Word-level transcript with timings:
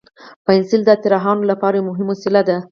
پنسل 0.45 0.81
د 0.85 0.89
طراحانو 1.03 1.49
لپاره 1.51 1.73
یو 1.75 1.87
مهم 1.89 2.07
وسیله 2.09 2.41
ده. 2.47 2.57